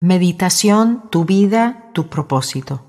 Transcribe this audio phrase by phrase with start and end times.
[0.00, 2.82] Meditación, tu vida, tu propósito.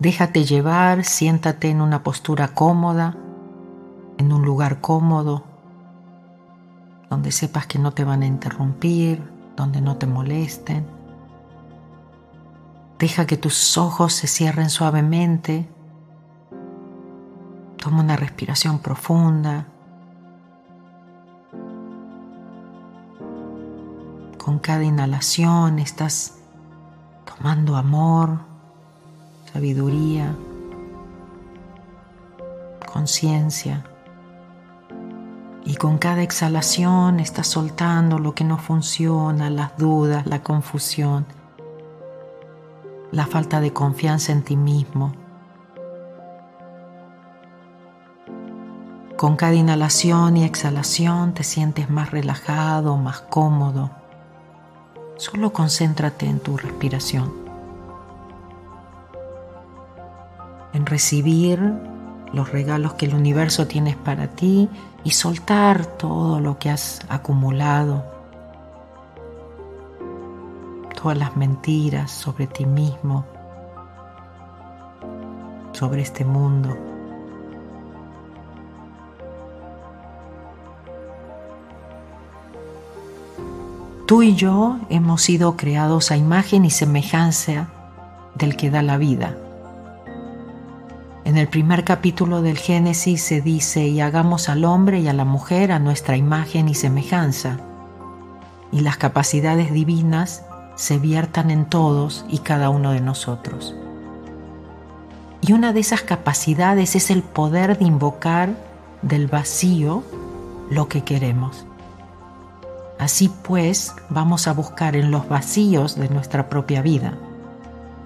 [0.00, 3.16] Déjate llevar, siéntate en una postura cómoda,
[4.18, 5.44] en un lugar cómodo,
[7.10, 9.22] donde sepas que no te van a interrumpir,
[9.54, 10.84] donde no te molesten.
[12.98, 15.68] Deja que tus ojos se cierren suavemente.
[17.76, 19.71] Toma una respiración profunda.
[24.44, 26.34] Con cada inhalación estás
[27.24, 28.40] tomando amor,
[29.52, 30.34] sabiduría,
[32.92, 33.84] conciencia.
[35.64, 41.24] Y con cada exhalación estás soltando lo que no funciona, las dudas, la confusión,
[43.12, 45.12] la falta de confianza en ti mismo.
[49.16, 54.01] Con cada inhalación y exhalación te sientes más relajado, más cómodo.
[55.16, 57.32] Solo concéntrate en tu respiración.
[60.72, 61.60] En recibir
[62.32, 64.68] los regalos que el universo tienes para ti
[65.04, 68.04] y soltar todo lo que has acumulado,
[71.00, 73.24] todas las mentiras sobre ti mismo,
[75.72, 76.91] sobre este mundo.
[84.06, 87.68] Tú y yo hemos sido creados a imagen y semejanza
[88.34, 89.36] del que da la vida.
[91.24, 95.24] En el primer capítulo del Génesis se dice, y hagamos al hombre y a la
[95.24, 97.58] mujer a nuestra imagen y semejanza,
[98.72, 100.44] y las capacidades divinas
[100.74, 103.76] se viertan en todos y cada uno de nosotros.
[105.42, 108.50] Y una de esas capacidades es el poder de invocar
[109.02, 110.02] del vacío
[110.70, 111.66] lo que queremos.
[113.02, 117.14] Así pues, vamos a buscar en los vacíos de nuestra propia vida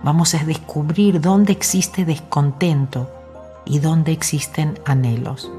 [0.06, 3.10] vamos a descubrir dónde existe descontento
[3.64, 5.50] y dónde existen anhelos.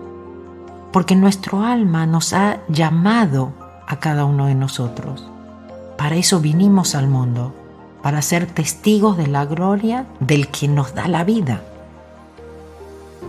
[0.93, 3.51] Porque nuestro alma nos ha llamado
[3.87, 5.27] a cada uno de nosotros.
[5.97, 7.53] Para eso vinimos al mundo,
[8.01, 11.61] para ser testigos de la gloria del que nos da la vida.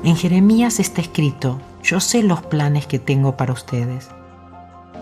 [0.04, 4.08] En Jeremías está escrito, yo sé los planes que tengo para ustedes.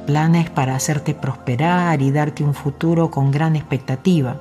[0.07, 4.37] Planes para hacerte prosperar y darte un futuro con gran expectativa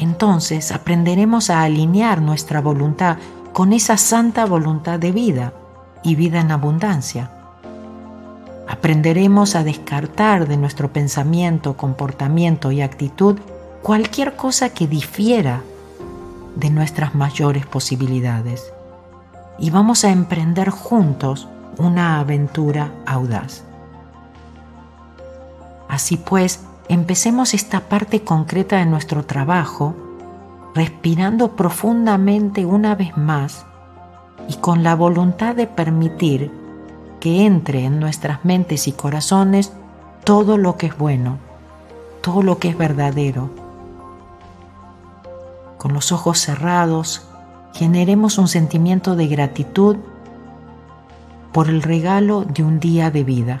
[0.00, 3.18] entonces aprenderemos a alinear nuestra voluntad
[3.52, 5.52] con esa santa voluntad de vida
[6.02, 7.30] y vida en abundancia.
[8.66, 13.38] Aprenderemos a descartar de nuestro pensamiento, comportamiento y actitud
[13.82, 15.60] cualquier cosa que difiera
[16.56, 18.72] de nuestras mayores posibilidades.
[19.58, 21.46] Y vamos a emprender juntos
[21.76, 23.64] una aventura audaz.
[25.90, 29.96] Así pues, empecemos esta parte concreta de nuestro trabajo
[30.72, 33.66] respirando profundamente una vez más
[34.48, 36.52] y con la voluntad de permitir
[37.18, 39.72] que entre en nuestras mentes y corazones
[40.22, 41.38] todo lo que es bueno,
[42.22, 43.50] todo lo que es verdadero.
[45.76, 47.26] Con los ojos cerrados,
[47.74, 49.96] generemos un sentimiento de gratitud
[51.52, 53.60] por el regalo de un día de vida.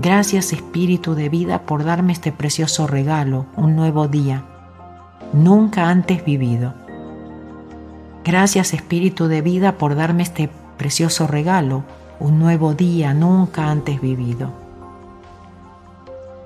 [0.00, 4.44] Gracias Espíritu de vida por darme este precioso regalo, un nuevo día,
[5.32, 6.72] nunca antes vivido.
[8.22, 11.82] Gracias Espíritu de vida por darme este precioso regalo,
[12.20, 14.52] un nuevo día, nunca antes vivido.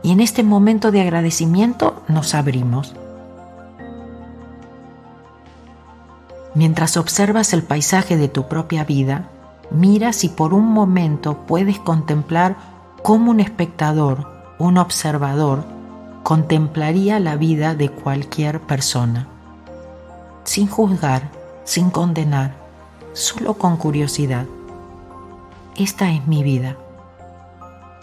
[0.02, 2.94] Y en este momento de agradecimiento nos abrimos.
[6.54, 9.28] Mientras observas el paisaje de tu propia vida,
[9.70, 12.71] mira si por un momento puedes contemplar
[13.02, 15.64] como un espectador, un observador,
[16.22, 19.26] contemplaría la vida de cualquier persona,
[20.44, 21.28] sin juzgar,
[21.64, 22.54] sin condenar,
[23.12, 24.46] solo con curiosidad.
[25.74, 26.76] Esta es mi vida,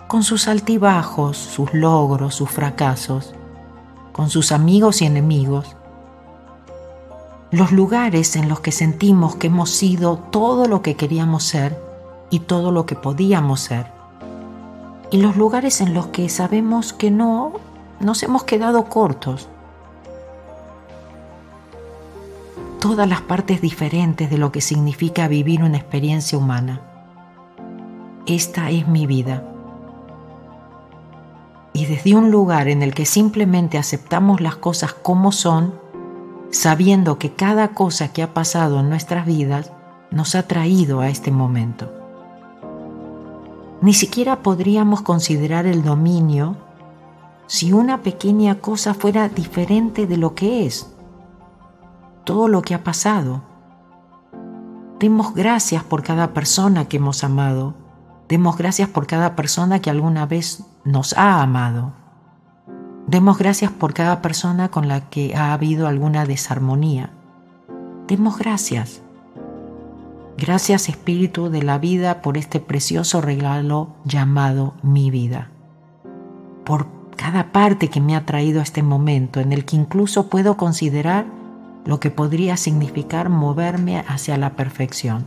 [0.10, 3.34] con sus altibajos, sus logros, sus fracasos,
[4.12, 5.78] con sus amigos y enemigos,
[7.52, 11.82] los lugares en los que sentimos que hemos sido todo lo que queríamos ser
[12.30, 13.99] y todo lo que podíamos ser
[15.12, 17.54] y los lugares en los que sabemos que no
[18.00, 19.50] nos hemos quedado cortos.
[22.80, 26.82] Todas las partes diferentes de lo que significa vivir una experiencia humana.
[28.26, 29.44] Esta es mi vida.
[31.74, 35.74] Y desde un lugar en el que simplemente aceptamos las cosas como son,
[36.52, 39.72] sabiendo que cada cosa que ha pasado en nuestras vidas
[40.12, 41.99] nos ha traído a este momento.
[43.82, 46.58] Ni siquiera podríamos considerar el dominio
[47.48, 50.94] si una pequeña cosa fuera diferente de lo que es,
[52.26, 53.42] todo lo que ha pasado.
[55.00, 57.74] Demos gracias por cada persona que hemos amado.
[58.28, 61.94] Demos gracias por cada persona que alguna vez nos ha amado.
[63.08, 67.12] Demos gracias por cada persona con la que ha habido alguna desarmonía.
[68.08, 69.02] Demos gracias.
[70.40, 75.50] Gracias Espíritu de la vida por este precioso regalo llamado mi vida.
[76.64, 76.88] Por
[77.18, 81.26] cada parte que me ha traído a este momento en el que incluso puedo considerar
[81.84, 85.26] lo que podría significar moverme hacia la perfección.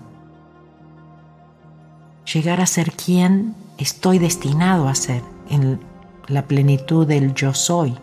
[2.33, 5.21] Llegar a ser quien estoy destinado a ser
[5.51, 5.79] en
[6.27, 7.99] la plenitud del yo soy,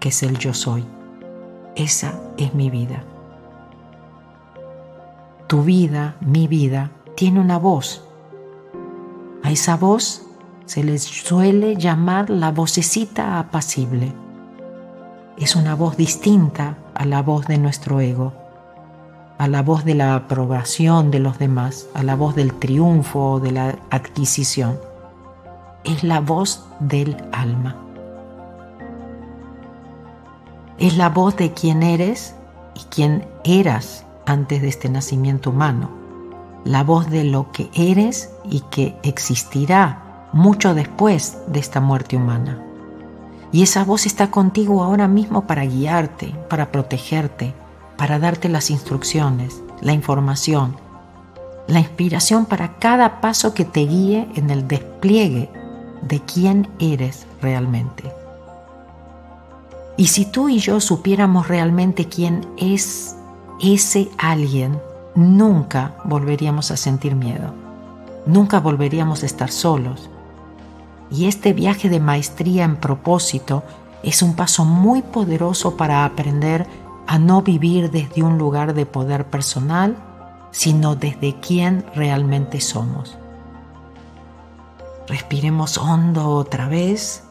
[0.00, 0.84] que es el yo soy.
[1.76, 3.04] Esa es mi vida.
[5.54, 8.02] Tu vida, mi vida, tiene una voz.
[9.44, 10.26] A esa voz
[10.66, 14.12] se les suele llamar la vocecita apacible.
[15.38, 18.32] Es una voz distinta a la voz de nuestro ego,
[19.38, 23.38] a la voz de la aprobación de los demás, a la voz del triunfo o
[23.38, 24.80] de la adquisición.
[25.84, 27.76] Es la voz del alma.
[30.78, 32.34] Es la voz de quien eres
[32.74, 35.90] y quien eras antes de este nacimiento humano,
[36.64, 42.62] la voz de lo que eres y que existirá mucho después de esta muerte humana.
[43.52, 47.54] Y esa voz está contigo ahora mismo para guiarte, para protegerte,
[47.96, 50.76] para darte las instrucciones, la información,
[51.68, 55.50] la inspiración para cada paso que te guíe en el despliegue
[56.02, 58.12] de quién eres realmente.
[59.96, 63.16] Y si tú y yo supiéramos realmente quién es
[63.60, 64.80] ese alguien,
[65.14, 67.54] nunca volveríamos a sentir miedo,
[68.26, 70.10] nunca volveríamos a estar solos.
[71.10, 73.62] Y este viaje de maestría en propósito
[74.02, 76.66] es un paso muy poderoso para aprender
[77.06, 79.96] a no vivir desde un lugar de poder personal,
[80.50, 83.18] sino desde quién realmente somos.
[85.08, 87.23] Respiremos hondo otra vez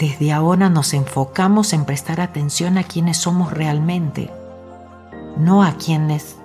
[0.00, 4.30] Desde ahora nos enfocamos en prestar atención a quienes somos realmente,
[5.36, 6.36] no a quienes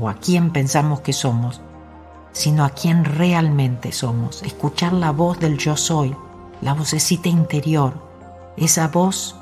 [0.00, 1.60] o a quién pensamos que somos,
[2.32, 4.42] sino a quién realmente somos.
[4.42, 6.16] Escuchar la voz del yo soy,
[6.60, 7.92] la vocecita interior.
[8.56, 9.36] Esa voz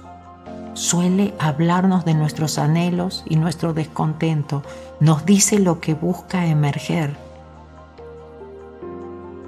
[0.74, 4.62] suele hablarnos de nuestros anhelos y nuestro descontento,
[5.00, 7.16] nos dice lo que busca emerger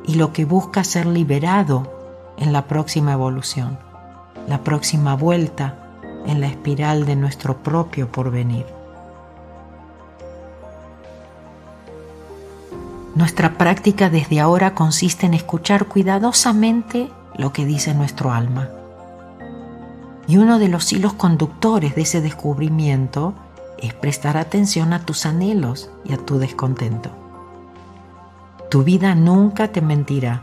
[0.07, 1.93] y lo que busca ser liberado
[2.39, 3.86] en la próxima evolución
[4.47, 5.75] la próxima vuelta
[6.27, 8.67] en la espiral de nuestro propio porvenir.
[13.15, 18.69] Nuestra práctica desde ahora consiste en escuchar cuidadosamente lo que dice nuestro alma.
[20.29, 23.33] Y uno de los hilos conductores de ese descubrimiento
[23.79, 27.11] es prestar atención a tus anhelos y a tu descontento.
[28.71, 30.43] Tu vida nunca te mentirá,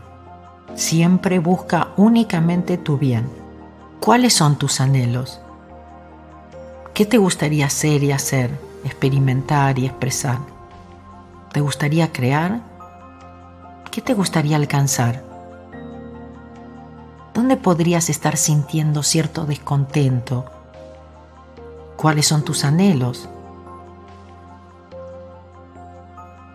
[0.74, 3.43] siempre busca únicamente tu bien
[4.04, 5.40] ¿Cuáles son tus anhelos?
[6.92, 8.50] ¿Qué te gustaría ser y hacer,
[8.84, 10.40] experimentar y expresar?
[11.54, 12.60] ¿Te gustaría crear?
[13.90, 15.24] ¿Qué te gustaría alcanzar?
[17.32, 20.44] ¿Dónde podrías estar sintiendo cierto descontento?
[21.96, 23.26] ¿Cuáles son tus anhelos?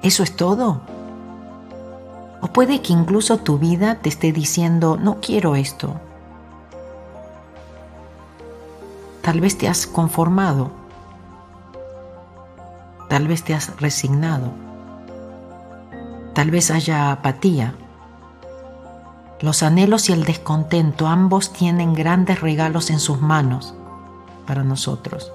[0.04, 0.82] ¿Eso es todo?
[2.42, 6.00] O puede que incluso tu vida te esté diciendo, no quiero esto,
[9.30, 10.72] Tal vez te has conformado.
[13.10, 14.54] Tal vez te has resignado.
[16.34, 17.76] Tal vez haya apatía.
[19.40, 23.76] Los anhelos y el descontento ambos tienen grandes regalos en sus manos
[24.48, 25.32] para nosotros.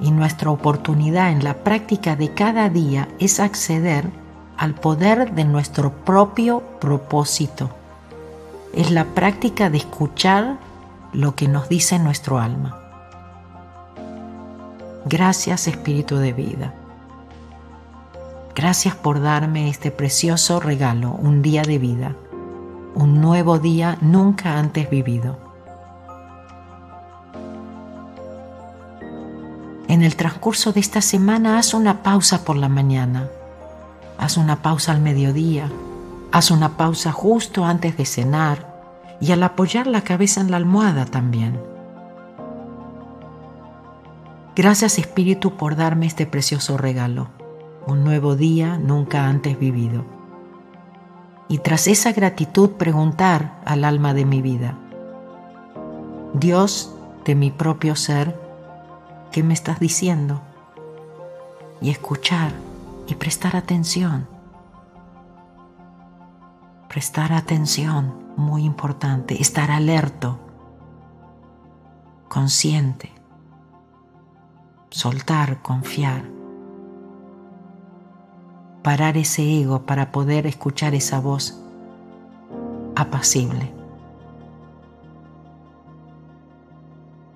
[0.00, 4.10] Y nuestra oportunidad en la práctica de cada día es acceder
[4.56, 7.70] al poder de nuestro propio propósito.
[8.74, 10.58] Es la práctica de escuchar
[11.12, 12.78] lo que nos dice nuestro alma.
[15.04, 16.74] Gracias Espíritu de vida.
[18.56, 22.16] Gracias por darme este precioso regalo, un día de vida,
[22.94, 25.38] un nuevo día nunca antes vivido.
[29.88, 33.28] En el transcurso de esta semana haz una pausa por la mañana,
[34.18, 35.70] haz una pausa al mediodía,
[36.32, 38.75] haz una pausa justo antes de cenar,
[39.20, 41.60] y al apoyar la cabeza en la almohada también.
[44.54, 47.28] Gracias Espíritu por darme este precioso regalo.
[47.86, 50.04] un nuevo día nunca antes vivido.
[51.46, 54.76] Y tras esa gratitud preguntar al alma de mi vida,
[56.34, 56.92] Dios
[57.24, 58.36] de mi propio ser,
[59.30, 60.40] ¿qué me estás diciendo?
[61.80, 62.50] Y escuchar
[63.06, 64.26] y prestar atención.
[66.88, 70.38] Prestar atención, muy importante, estar alerto,
[72.28, 73.12] consciente,
[74.90, 76.24] soltar, confiar,
[78.82, 81.60] parar ese ego para poder escuchar esa voz
[82.94, 83.72] apacible.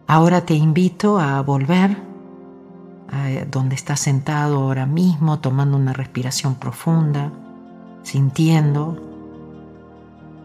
[0.06, 1.96] Ahora te invito a volver
[3.12, 7.32] a donde estás sentado ahora mismo, tomando una respiración profunda,
[8.02, 9.09] sintiendo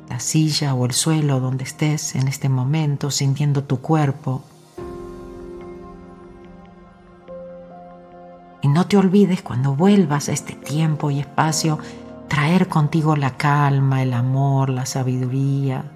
[0.10, 4.44] la silla o el suelo donde estés en este momento, sintiendo tu cuerpo.
[8.62, 11.80] Y no te olvides cuando vuelvas a este tiempo y espacio,
[12.28, 15.92] traer contigo la calma, el amor, la sabiduría,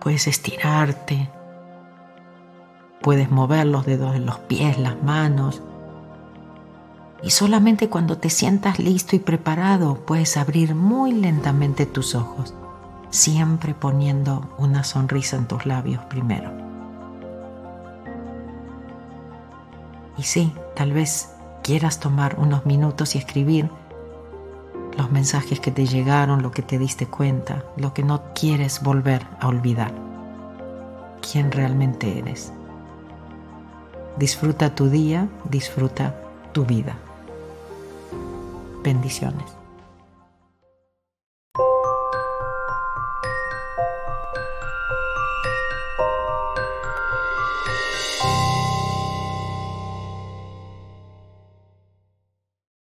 [0.00, 1.28] Puedes estirarte,
[3.02, 5.62] puedes mover los dedos de los pies, las manos.
[7.22, 12.54] Y solamente cuando te sientas listo y preparado puedes abrir muy lentamente tus ojos,
[13.10, 16.50] siempre poniendo una sonrisa en tus labios primero.
[20.16, 21.30] Y sí, tal vez
[21.62, 23.70] quieras tomar unos minutos y escribir
[24.96, 29.26] los mensajes que te llegaron, lo que te diste cuenta, lo que no quieres volver
[29.40, 29.92] a olvidar,
[31.20, 32.52] quién realmente eres.
[34.18, 36.14] Disfruta tu día, disfruta
[36.52, 36.96] tu vida.
[38.82, 39.59] Bendiciones.